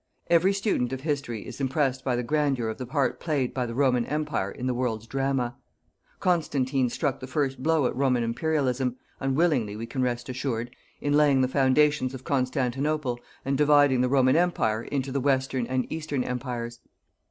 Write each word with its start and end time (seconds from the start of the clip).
Every 0.31 0.51
student 0.51 0.91
of 0.93 1.01
History 1.01 1.45
is 1.45 1.61
impressed 1.61 2.03
by 2.03 2.15
the 2.15 2.23
grandeur 2.23 2.69
of 2.69 2.79
the 2.79 2.87
part 2.87 3.19
played 3.19 3.53
by 3.53 3.67
the 3.67 3.75
Roman 3.75 4.03
Empire 4.07 4.49
in 4.49 4.65
the 4.65 4.73
world's 4.73 5.05
drama. 5.05 5.57
Constantine 6.19 6.89
struck 6.89 7.19
the 7.19 7.27
first 7.27 7.61
blow 7.61 7.85
at 7.85 7.95
Roman 7.95 8.23
Imperialism 8.23 8.95
unwillingly 9.19 9.75
we 9.75 9.85
can 9.85 10.01
rest 10.01 10.27
assured 10.27 10.75
in 11.01 11.13
laying 11.13 11.41
the 11.41 11.47
foundations 11.47 12.15
of 12.15 12.23
Constantinople, 12.23 13.19
and 13.45 13.55
dividing 13.55 14.01
the 14.01 14.09
Roman 14.09 14.35
Empire 14.35 14.81
into 14.85 15.11
the 15.11 15.21
Western 15.21 15.67
and 15.67 15.85
Eastern 15.93 16.23
Empires. 16.23 16.79